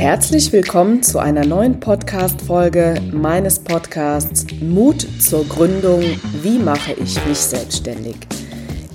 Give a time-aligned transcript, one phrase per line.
[0.00, 6.02] Herzlich willkommen zu einer neuen Podcast-Folge meines Podcasts Mut zur Gründung.
[6.40, 8.16] Wie mache ich mich selbstständig?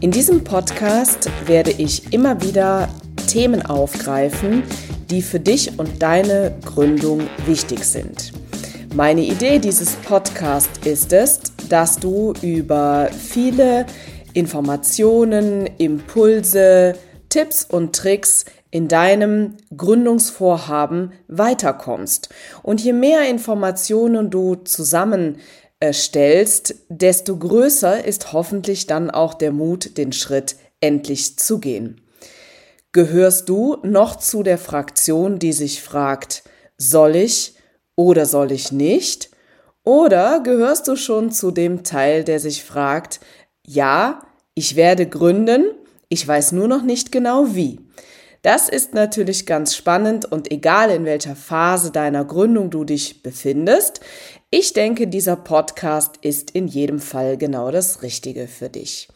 [0.02, 2.90] In diesem Podcast werde ich immer wieder
[3.28, 4.64] Themen aufgreifen,
[5.12, 8.34] die für dich und deine Gründung wichtig sind.
[8.96, 13.86] Meine Idee dieses Podcasts ist es, dass du über viele
[14.34, 16.96] Informationen, Impulse,
[17.30, 22.28] Tipps und Tricks in deinem Gründungsvorhaben weiterkommst.
[22.62, 30.12] Und je mehr Informationen du zusammenstellst, desto größer ist hoffentlich dann auch der Mut, den
[30.12, 32.02] Schritt endlich zu gehen.
[32.92, 36.44] Gehörst du noch zu der Fraktion, die sich fragt,
[36.78, 37.56] soll ich
[37.96, 39.30] oder soll ich nicht?
[39.86, 43.22] Oder gehörst du schon zu dem Teil, der sich fragt,
[43.66, 44.22] ja,
[44.54, 45.64] ich werde gründen,
[46.10, 47.80] ich weiß nur noch nicht genau wie.
[48.46, 54.02] Das ist natürlich ganz spannend und egal in welcher Phase deiner Gründung du dich befindest,
[54.52, 59.08] ich denke, dieser Podcast ist in jedem Fall genau das Richtige für dich.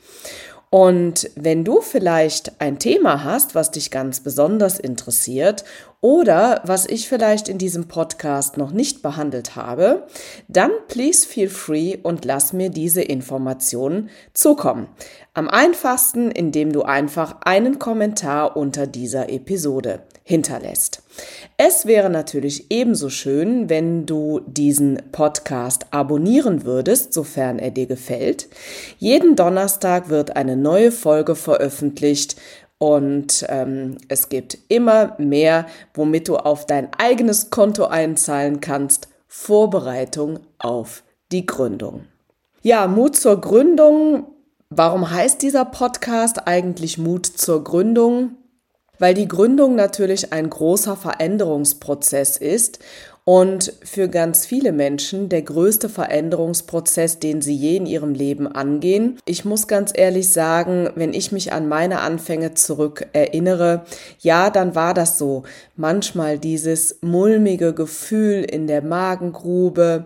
[0.71, 5.63] Und wenn du vielleicht ein Thema hast, was dich ganz besonders interessiert
[6.01, 10.07] oder was ich vielleicht in diesem Podcast noch nicht behandelt habe,
[10.47, 14.87] dann please feel free und lass mir diese Informationen zukommen.
[15.33, 21.01] Am einfachsten, indem du einfach einen Kommentar unter dieser Episode hinterlässt.
[21.57, 28.47] Es wäre natürlich ebenso schön, wenn du diesen Podcast abonnieren würdest, sofern er dir gefällt.
[28.99, 32.35] Jeden Donnerstag wird eine neue Folge veröffentlicht
[32.79, 39.09] und ähm, es gibt immer mehr, womit du auf dein eigenes Konto einzahlen kannst.
[39.27, 42.05] Vorbereitung auf die Gründung.
[42.63, 44.25] Ja, Mut zur Gründung.
[44.69, 48.37] Warum heißt dieser Podcast eigentlich Mut zur Gründung?
[48.99, 52.79] weil die Gründung natürlich ein großer Veränderungsprozess ist
[53.29, 59.19] und für ganz viele Menschen der größte Veränderungsprozess, den sie je in ihrem Leben angehen.
[59.25, 63.83] Ich muss ganz ehrlich sagen, wenn ich mich an meine Anfänge zurück erinnere,
[64.17, 65.43] ja, dann war das so.
[65.75, 70.05] Manchmal dieses mulmige Gefühl in der Magengrube,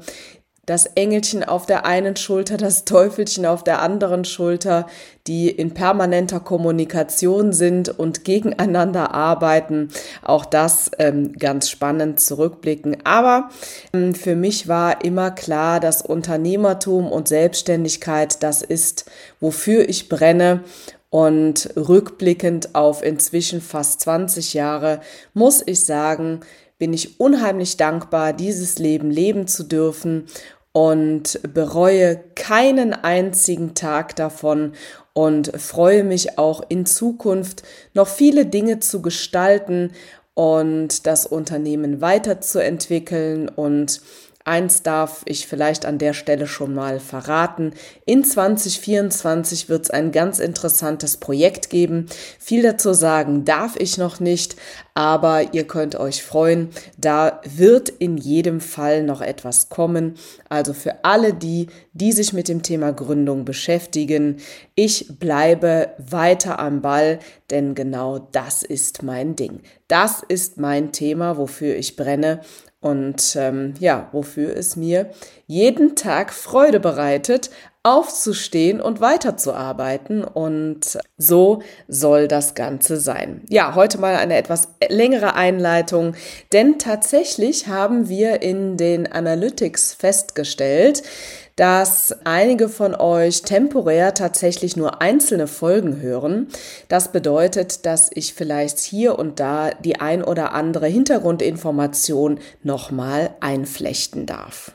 [0.66, 4.88] das Engelchen auf der einen Schulter, das Teufelchen auf der anderen Schulter,
[5.28, 9.90] die in permanenter Kommunikation sind und gegeneinander arbeiten.
[10.22, 12.97] Auch das ähm, ganz spannend zurückblicken.
[13.03, 13.50] Aber
[13.94, 19.06] ähm, für mich war immer klar, dass Unternehmertum und Selbstständigkeit das ist,
[19.41, 20.63] wofür ich brenne.
[21.09, 25.00] Und rückblickend auf inzwischen fast 20 Jahre
[25.35, 26.40] muss ich sagen,
[26.84, 30.25] bin ich unheimlich dankbar, dieses Leben leben zu dürfen
[30.73, 34.73] und bereue keinen einzigen Tag davon
[35.13, 37.63] und freue mich auch in Zukunft
[37.94, 39.91] noch viele Dinge zu gestalten
[40.33, 44.01] und das Unternehmen weiterzuentwickeln und
[44.46, 47.74] Eins darf ich vielleicht an der Stelle schon mal verraten.
[48.06, 52.08] In 2024 wird es ein ganz interessantes Projekt geben.
[52.40, 54.58] Viel dazu sagen darf ich noch nicht,
[54.96, 56.70] aber ihr könnt euch freuen.
[56.98, 60.16] Da wird in jedem Fall noch etwas kommen.
[60.50, 64.38] Also für alle die, die sich mit dem Thema Gründung beschäftigen,
[64.75, 69.62] ich bleibe weiter am Ball, denn genau das ist mein Ding.
[69.88, 72.42] Das ist mein Thema, wofür ich brenne
[72.83, 75.09] und ähm, ja, wofür es mir
[75.48, 77.50] jeden Tag Freude bereitet,
[77.84, 80.24] aufzustehen und weiterzuarbeiten.
[80.24, 83.42] Und so soll das Ganze sein.
[83.50, 86.16] Ja, heute mal eine etwas längere Einleitung,
[86.54, 91.04] denn tatsächlich haben wir in den Analytics festgestellt,
[91.56, 96.48] dass einige von euch temporär tatsächlich nur einzelne Folgen hören.
[96.88, 104.25] Das bedeutet, dass ich vielleicht hier und da die ein oder andere Hintergrundinformation nochmal einflechten
[104.25, 104.72] darf.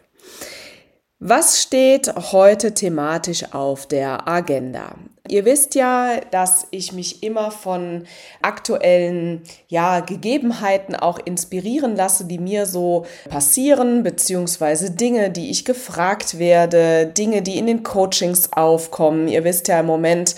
[1.21, 4.95] Was steht heute thematisch auf der Agenda?
[5.31, 8.05] Ihr wisst ja, dass ich mich immer von
[8.41, 16.39] aktuellen ja, Gegebenheiten auch inspirieren lasse, die mir so passieren, beziehungsweise Dinge, die ich gefragt
[16.39, 19.29] werde, Dinge, die in den Coachings aufkommen.
[19.29, 20.35] Ihr wisst ja, im Moment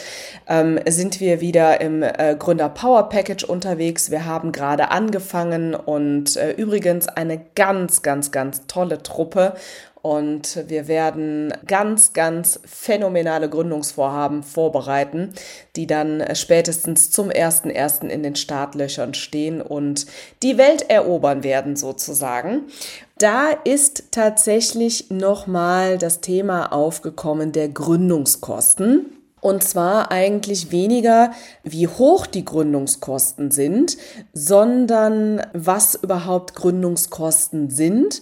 [0.49, 4.11] ähm, sind wir wieder im äh, Gründer Power Package unterwegs.
[4.11, 9.55] Wir haben gerade angefangen und äh, übrigens eine ganz, ganz, ganz tolle Truppe
[10.02, 15.32] und wir werden ganz, ganz phänomenale Gründungsvorhaben vorbereiten,
[15.76, 18.08] die dann spätestens zum 1.1.
[18.08, 20.06] in den Startlöchern stehen und
[20.43, 22.62] die Welt erobern werden sozusagen.
[23.19, 29.17] Da ist tatsächlich nochmal das Thema aufgekommen der Gründungskosten.
[29.43, 31.32] Und zwar eigentlich weniger,
[31.62, 33.97] wie hoch die Gründungskosten sind,
[34.35, 38.20] sondern was überhaupt Gründungskosten sind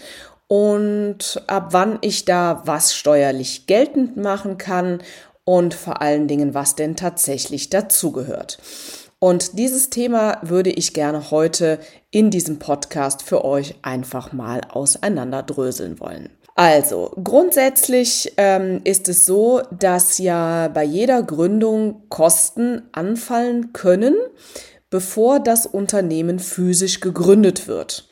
[0.49, 5.01] und ab wann ich da was steuerlich geltend machen kann
[5.45, 8.59] und vor allen Dingen, was denn tatsächlich dazugehört.
[9.21, 11.79] Und dieses Thema würde ich gerne heute
[12.11, 16.31] in diesem Podcast für euch einfach mal auseinanderdröseln wollen.
[16.55, 24.17] Also, grundsätzlich ähm, ist es so, dass ja bei jeder Gründung Kosten anfallen können,
[24.91, 28.08] bevor das Unternehmen physisch gegründet wird.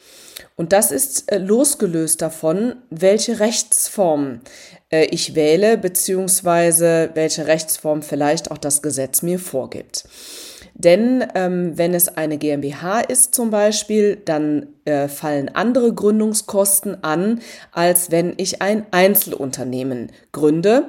[0.56, 4.40] Und das ist äh, losgelöst davon, welche Rechtsform
[4.90, 10.08] äh, ich wähle, beziehungsweise welche Rechtsform vielleicht auch das Gesetz mir vorgibt.
[10.72, 17.40] Denn ähm, wenn es eine GmbH ist zum Beispiel, dann äh, fallen andere Gründungskosten an,
[17.72, 20.88] als wenn ich ein Einzelunternehmen gründe.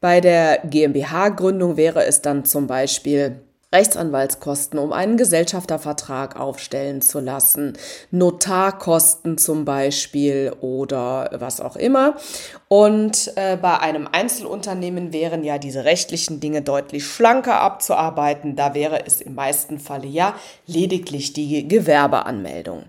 [0.00, 3.40] Bei der GmbH-Gründung wäre es dann zum Beispiel
[3.74, 7.74] Rechtsanwaltskosten, um einen Gesellschaftervertrag aufstellen zu lassen,
[8.10, 12.16] Notarkosten zum Beispiel oder was auch immer.
[12.68, 18.56] Und äh, bei einem Einzelunternehmen wären ja diese rechtlichen Dinge deutlich schlanker abzuarbeiten.
[18.56, 20.34] Da wäre es im meisten Falle ja
[20.66, 22.84] lediglich die Gewerbeanmeldung.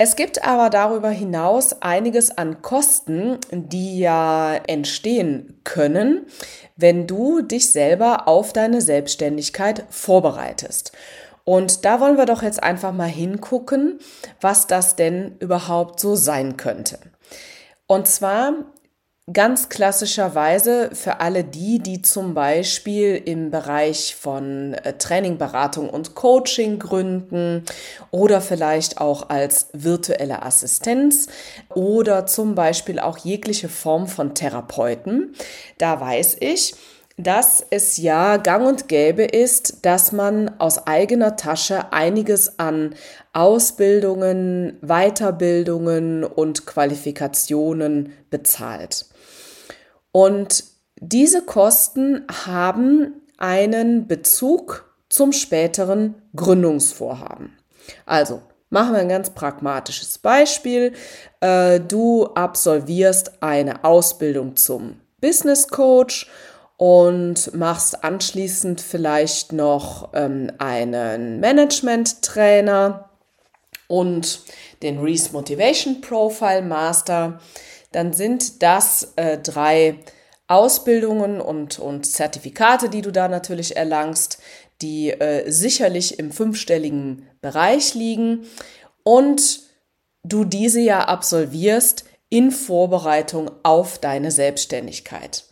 [0.00, 6.26] Es gibt aber darüber hinaus einiges an Kosten, die ja entstehen können,
[6.76, 10.92] wenn du dich selber auf deine Selbstständigkeit vorbereitest.
[11.42, 13.98] Und da wollen wir doch jetzt einfach mal hingucken,
[14.40, 17.00] was das denn überhaupt so sein könnte.
[17.88, 18.52] Und zwar
[19.30, 26.14] Ganz klassischerweise für alle die, die zum Beispiel im Bereich von äh, Training, Beratung und
[26.14, 27.62] Coaching gründen
[28.10, 31.26] oder vielleicht auch als virtuelle Assistenz
[31.74, 35.34] oder zum Beispiel auch jegliche Form von Therapeuten.
[35.76, 36.74] Da weiß ich,
[37.18, 42.94] dass es ja gang und gäbe ist, dass man aus eigener Tasche einiges an
[43.34, 49.06] Ausbildungen, Weiterbildungen und Qualifikationen bezahlt.
[50.18, 50.64] Und
[51.00, 57.56] diese Kosten haben einen Bezug zum späteren Gründungsvorhaben.
[58.04, 60.92] Also machen wir ein ganz pragmatisches Beispiel.
[61.38, 66.28] Äh, du absolvierst eine Ausbildung zum Business Coach
[66.76, 73.08] und machst anschließend vielleicht noch ähm, einen Management Trainer
[73.86, 74.40] und
[74.82, 77.38] den Reese Motivation Profile Master
[77.92, 79.98] dann sind das äh, drei
[80.46, 84.38] Ausbildungen und, und Zertifikate, die du da natürlich erlangst,
[84.80, 88.46] die äh, sicherlich im fünfstelligen Bereich liegen
[89.02, 89.60] und
[90.22, 95.44] du diese ja absolvierst in Vorbereitung auf deine Selbstständigkeit.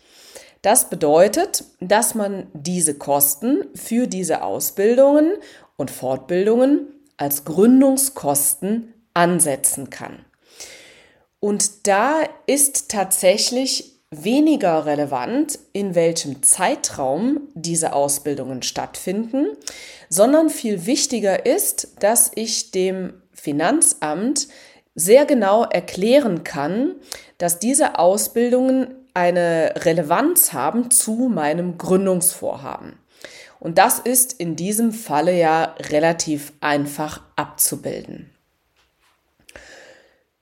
[0.63, 5.35] Das bedeutet, dass man diese Kosten für diese Ausbildungen
[5.77, 10.25] und Fortbildungen als Gründungskosten ansetzen kann.
[11.47, 19.57] Und da ist tatsächlich weniger relevant, in welchem Zeitraum diese Ausbildungen stattfinden,
[20.09, 24.49] sondern viel wichtiger ist, dass ich dem Finanzamt
[24.97, 26.97] sehr genau erklären kann,
[27.39, 32.99] dass diese Ausbildungen eine Relevanz haben zu meinem Gründungsvorhaben.
[33.61, 38.33] Und das ist in diesem Falle ja relativ einfach abzubilden.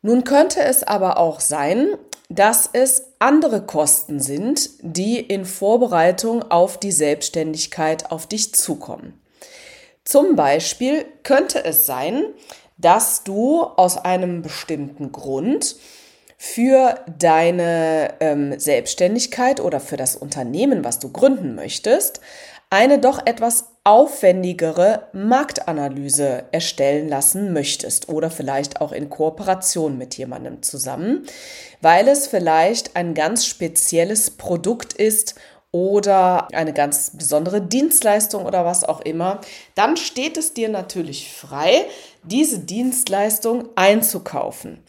[0.04, 1.96] Nun könnte es aber auch sein,
[2.28, 9.18] dass es andere Kosten sind, die in Vorbereitung auf die Selbstständigkeit auf dich zukommen.
[10.04, 12.22] Zum Beispiel könnte es sein,
[12.76, 15.76] dass du aus einem bestimmten Grund
[16.36, 22.20] für deine ähm, Selbstständigkeit oder für das Unternehmen, was du gründen möchtest,
[22.68, 30.62] eine doch etwas aufwendigere Marktanalyse erstellen lassen möchtest oder vielleicht auch in Kooperation mit jemandem
[30.62, 31.26] zusammen,
[31.82, 35.34] weil es vielleicht ein ganz spezielles Produkt ist
[35.70, 39.40] oder eine ganz besondere Dienstleistung oder was auch immer,
[39.74, 41.84] dann steht es dir natürlich frei,
[42.22, 44.84] diese Dienstleistung einzukaufen.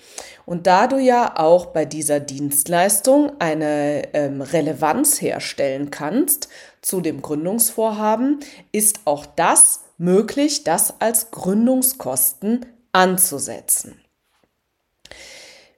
[0.46, 6.50] Und da du ja auch bei dieser Dienstleistung eine ähm, Relevanz herstellen kannst
[6.86, 14.00] zu dem Gründungsvorhaben, ist auch das möglich, das als Gründungskosten anzusetzen.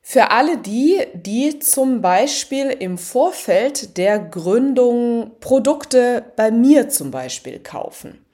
[0.01, 7.59] Für alle die, die zum Beispiel im Vorfeld der Gründung Produkte bei mir zum Beispiel
[7.59, 8.25] kaufen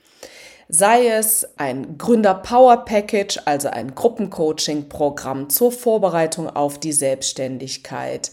[0.69, 8.31] sei es ein Gründer Power Package, also ein Gruppencoaching-Programm zur Vorbereitung auf die Selbstständigkeit,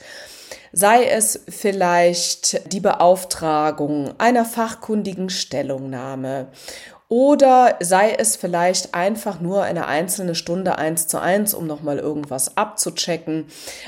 [0.73, 6.49] sei es vielleicht die Beauftragung einer fachkundigen Stellungnahme
[7.11, 12.57] oder sei es vielleicht einfach nur eine einzelne Stunde eins zu eins, um nochmal irgendwas
[12.57, 13.47] abzuchecken.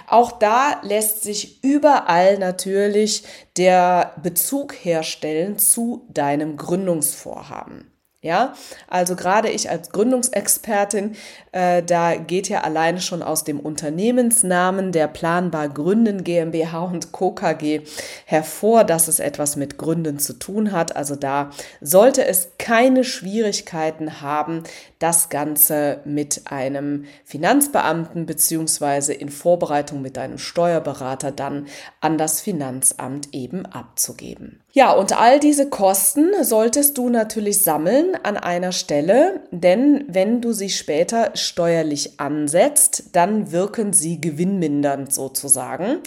[0.09, 3.23] Auch da lässt sich überall natürlich
[3.57, 7.92] der Bezug herstellen zu deinem Gründungsvorhaben.
[8.25, 8.55] Ja,
[8.87, 11.17] also gerade ich als Gründungsexpertin,
[11.51, 17.33] äh, da geht ja alleine schon aus dem Unternehmensnamen der Planbar Gründen GmbH und Co.
[17.33, 17.81] KG
[18.25, 20.95] hervor, dass es etwas mit Gründen zu tun hat.
[20.95, 21.51] Also da
[21.81, 24.63] sollte es keine Schwierigkeiten haben,
[25.01, 31.67] das Ganze mit einem Finanzbeamten beziehungsweise in Vorbereitung mit einem Steuerberater dann
[32.01, 34.61] an das Finanzamt eben abzugeben.
[34.75, 40.53] Ja, und all diese Kosten solltest du natürlich sammeln an einer Stelle, denn wenn du
[40.53, 45.99] sie später steuerlich ansetzt, dann wirken sie gewinnmindernd sozusagen.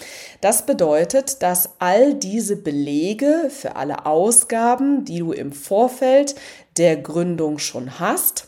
[0.42, 6.36] Das bedeutet, dass all diese Belege für alle Ausgaben, die du im Vorfeld
[6.78, 8.48] der Gründung schon hast,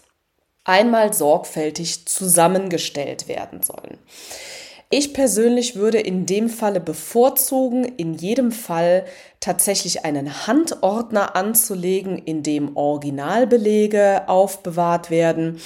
[0.63, 3.97] einmal sorgfältig zusammengestellt werden sollen.
[4.89, 9.05] Ich persönlich würde in dem Falle bevorzugen, in jedem Fall
[9.39, 15.59] tatsächlich einen Handordner anzulegen, in dem Originalbelege aufbewahrt werden.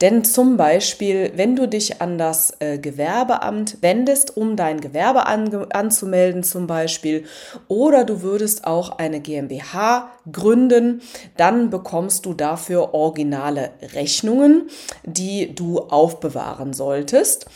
[0.00, 5.66] Denn zum Beispiel, wenn du dich an das äh, Gewerbeamt wendest, um dein Gewerbe an,
[5.72, 7.24] anzumelden zum Beispiel,
[7.68, 11.02] oder du würdest auch eine GmbH gründen,
[11.36, 14.68] dann bekommst du dafür originale Rechnungen,
[15.04, 17.46] die du aufbewahren solltest.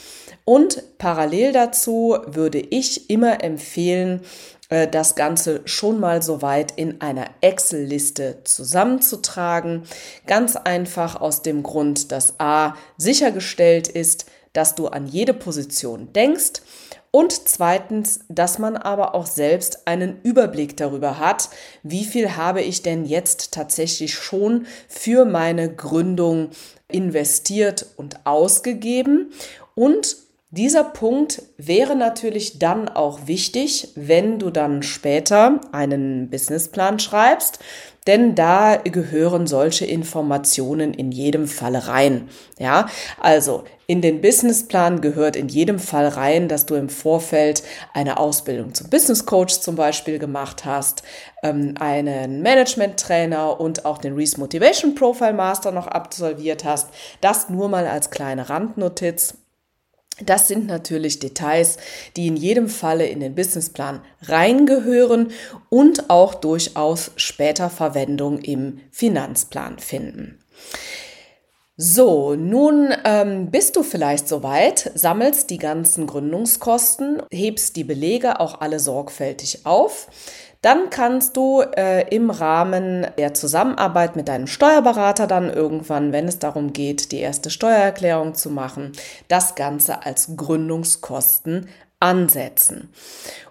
[0.44, 4.22] Und parallel dazu würde ich immer empfehlen,
[4.72, 9.82] äh, das Ganze schon mal soweit in einer Excel-Liste zusammenzutragen.
[10.26, 14.24] Ganz einfach aus dem Grund, dass A sichergestellt ist,
[14.54, 16.62] dass du an jede Position denkst
[17.10, 21.50] und zweitens, dass man aber auch selbst einen Überblick darüber hat,
[21.82, 26.48] wie viel habe ich denn jetzt tatsächlich schon für meine Gründung
[26.88, 29.32] investiert und ausgegeben
[29.74, 30.16] und
[30.52, 37.58] dieser Punkt wäre natürlich dann auch wichtig, wenn du dann später einen Businessplan schreibst,
[38.06, 42.28] denn da gehören solche Informationen in jedem Fall rein.
[42.58, 42.86] Ja,
[43.18, 47.62] also in den Businessplan gehört in jedem Fall rein, dass du im Vorfeld
[47.94, 51.02] eine Ausbildung zum Business Coach zum Beispiel gemacht hast,
[51.42, 56.90] ähm, einen Management Trainer und auch den Reese Motivation Profile Master noch absolviert hast.
[57.22, 59.38] Das nur mal als kleine Randnotiz.
[60.20, 61.78] Das sind natürlich Details,
[62.16, 65.32] die in jedem Falle in den Businessplan reingehören
[65.70, 70.38] und auch durchaus später Verwendung im Finanzplan finden.
[71.76, 78.60] So, nun ähm, bist du vielleicht soweit, sammelst die ganzen Gründungskosten, hebst die Belege auch
[78.60, 80.08] alle sorgfältig auf.
[80.62, 86.38] Dann kannst du äh, im Rahmen der Zusammenarbeit mit deinem Steuerberater dann irgendwann, wenn es
[86.38, 88.92] darum geht, die erste Steuererklärung zu machen,
[89.26, 92.90] das Ganze als Gründungskosten ansetzen.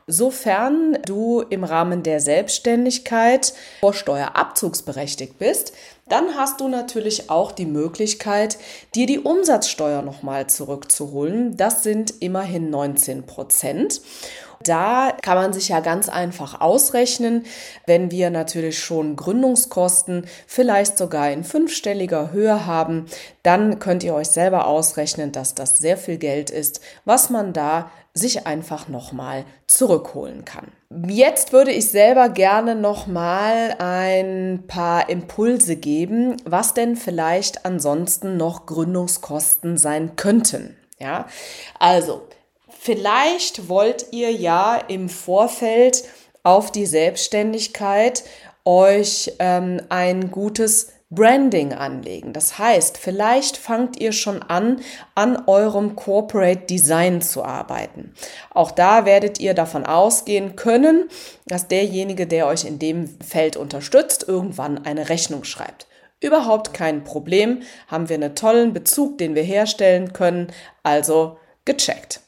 [0.07, 5.73] Sofern du im Rahmen der Selbstständigkeit vor Steuerabzugsberechtigt bist,
[6.09, 8.57] dann hast du natürlich auch die Möglichkeit,
[8.95, 11.55] dir die Umsatzsteuer nochmal zurückzuholen.
[11.55, 14.01] Das sind immerhin 19 Prozent.
[14.63, 17.45] Da kann man sich ja ganz einfach ausrechnen,
[17.85, 23.05] wenn wir natürlich schon Gründungskosten vielleicht sogar in fünfstelliger Höhe haben,
[23.43, 27.89] dann könnt ihr euch selber ausrechnen, dass das sehr viel Geld ist, was man da
[28.13, 30.67] sich einfach nochmal zurückholen kann.
[31.07, 38.65] Jetzt würde ich selber gerne nochmal ein paar Impulse geben, was denn vielleicht ansonsten noch
[38.65, 40.75] Gründungskosten sein könnten.
[40.99, 41.27] Ja,
[41.79, 42.21] also
[42.83, 46.03] Vielleicht wollt ihr ja im Vorfeld
[46.41, 48.23] auf die Selbstständigkeit
[48.65, 52.33] euch ähm, ein gutes Branding anlegen.
[52.33, 54.81] Das heißt, vielleicht fangt ihr schon an,
[55.13, 58.15] an eurem Corporate Design zu arbeiten.
[58.49, 61.07] Auch da werdet ihr davon ausgehen können,
[61.45, 65.85] dass derjenige, der euch in dem Feld unterstützt, irgendwann eine Rechnung schreibt.
[66.19, 70.47] Überhaupt kein Problem, haben wir einen tollen Bezug, den wir herstellen können,
[70.81, 72.21] also gecheckt.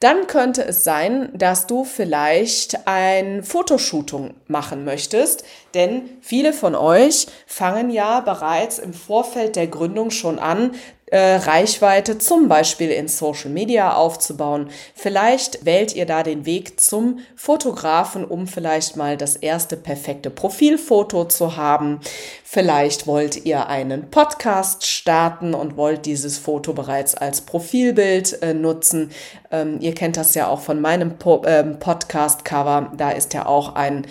[0.00, 5.42] Dann könnte es sein, dass du vielleicht ein Fotoshooting machen möchtest,
[5.74, 10.76] denn viele von euch fangen ja bereits im Vorfeld der Gründung schon an,
[11.10, 14.70] äh, Reichweite zum Beispiel in Social Media aufzubauen.
[14.94, 21.24] Vielleicht wählt ihr da den Weg zum Fotografen, um vielleicht mal das erste perfekte Profilfoto
[21.24, 22.00] zu haben.
[22.44, 29.10] Vielleicht wollt ihr einen Podcast starten und wollt dieses Foto bereits als Profilbild äh, nutzen.
[29.50, 32.92] Ähm, ihr kennt das ja auch von meinem po äh, Podcast-Cover.
[32.96, 34.06] Da ist ja auch ein,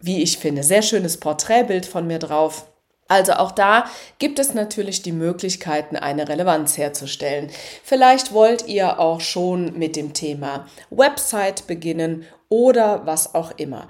[0.00, 2.66] wie ich finde, sehr schönes Porträtbild von mir drauf.
[3.12, 3.84] Also auch da
[4.18, 7.50] gibt es natürlich die Möglichkeiten, eine Relevanz herzustellen.
[7.84, 13.86] Vielleicht wollt ihr auch schon mit dem Thema Website beginnen oder was auch immer.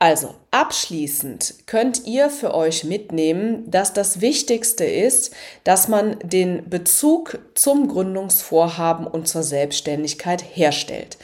[0.00, 7.38] Also abschließend könnt ihr für euch mitnehmen, dass das Wichtigste ist, dass man den Bezug
[7.54, 11.16] zum Gründungsvorhaben und zur Selbstständigkeit herstellt.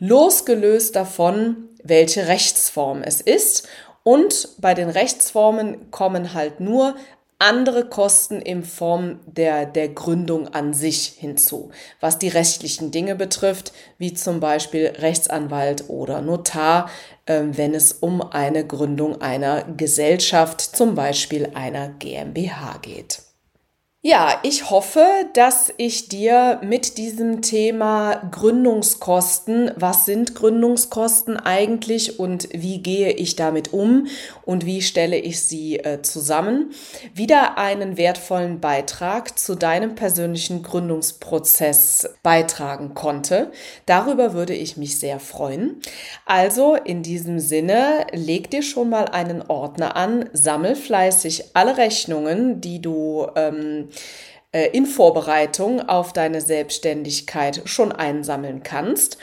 [0.00, 3.68] Losgelöst davon, welche Rechtsform es ist
[4.08, 6.94] und bei den Rechtsformen kommen halt nur
[7.38, 13.74] andere Kosten in Form der, der Gründung an sich hinzu, was die rechtlichen Dinge betrifft,
[13.98, 16.88] wie zum Beispiel Rechtsanwalt oder Notar,
[17.26, 23.27] äh, wenn es um eine Gründung einer Gesellschaft, zum Beispiel einer GmbH geht.
[24.00, 32.48] Ja, ich hoffe, dass ich dir mit diesem Thema Gründungskosten, was sind Gründungskosten eigentlich und
[32.52, 34.06] wie gehe ich damit um
[34.44, 36.70] und wie stelle ich sie äh, zusammen,
[37.12, 43.50] wieder einen wertvollen Beitrag zu deinem persönlichen Gründungsprozess beitragen konnte.
[43.86, 45.80] Darüber würde ich mich sehr freuen.
[46.24, 52.60] Also in diesem Sinne, leg dir schon mal einen Ordner an, sammel fleißig alle Rechnungen,
[52.60, 53.87] die du ähm,
[54.52, 59.18] äh, in Vorbereitung auf deine Selbstständigkeit schon einsammeln kannst.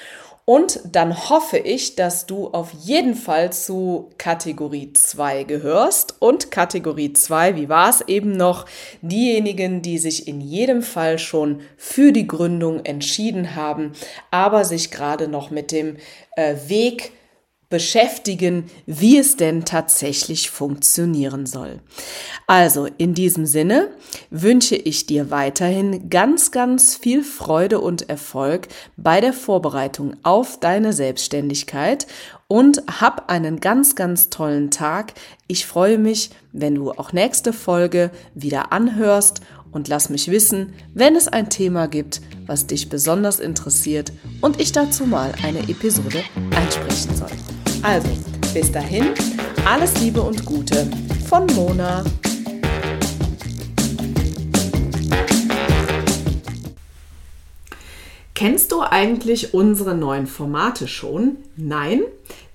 [0.47, 6.21] Und dann hoffe ich, dass du auf jeden Fall zu Kategorie 2 gehörst.
[6.21, 8.67] Und Kategorie 2, wie war es eben noch?
[9.01, 13.93] Diejenigen, die sich in jedem Fall schon für die Gründung entschieden haben,
[14.29, 15.97] aber sich gerade noch mit dem
[16.35, 17.13] äh, Weg
[17.69, 21.79] beschäftigen, wie es denn tatsächlich funktionieren soll.
[22.47, 23.89] Also in diesem Sinne
[24.29, 28.67] wünsche ich dir weiterhin ganz, ganz viel Freude und Erfolg
[28.97, 32.05] bei der Vorbereitung auf deine Selbstständigkeit
[32.47, 35.13] und hab einen ganz, ganz tollen Tag.
[35.47, 39.41] Ich freue mich, wenn du auch nächste Folge wieder anhörst
[39.71, 44.71] und lass mich wissen, wenn es ein Thema gibt, was dich besonders interessiert und ich
[44.71, 46.23] dazu mal eine Episode
[46.55, 47.31] einsprechen soll.
[47.81, 48.09] Also,
[48.53, 49.07] bis dahin,
[49.65, 50.89] alles Liebe und Gute
[51.27, 52.03] von Mona.
[58.33, 61.37] Kennst du eigentlich unsere neuen Formate schon?
[61.55, 62.01] Nein?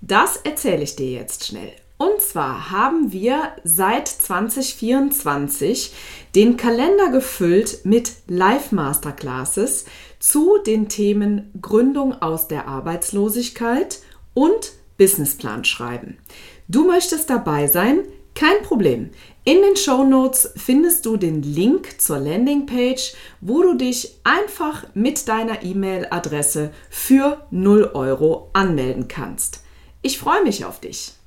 [0.03, 1.73] Das erzähle ich dir jetzt schnell.
[2.01, 5.93] Und zwar haben wir seit 2024
[6.35, 9.85] den Kalender gefüllt mit Live-Masterclasses
[10.19, 13.99] zu den Themen Gründung aus der Arbeitslosigkeit
[14.33, 16.17] und Businessplan schreiben.
[16.69, 17.99] Du möchtest dabei sein?
[18.35, 19.11] Kein Problem.
[19.45, 25.29] In den Show Notes findest du den Link zur Landingpage, wo du dich einfach mit
[25.29, 29.65] deiner E-Mail-Adresse für 0 Euro anmelden kannst.
[30.01, 31.20] Ich freue mich auf dich.